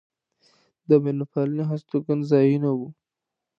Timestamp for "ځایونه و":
2.31-2.79